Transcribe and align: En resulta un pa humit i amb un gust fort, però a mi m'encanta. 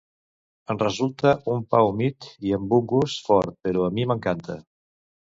En 0.73 0.77
resulta 0.83 1.33
un 1.55 1.59
pa 1.73 1.81
humit 1.89 2.27
i 2.51 2.55
amb 2.57 2.73
un 2.77 2.87
gust 2.93 3.21
fort, 3.27 3.53
però 3.69 3.83
a 3.89 3.91
mi 3.99 4.07
m'encanta. 4.13 4.57